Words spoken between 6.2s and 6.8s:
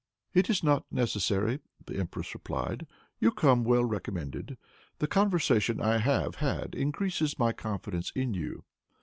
had